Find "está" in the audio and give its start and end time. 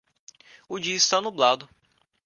0.95-1.21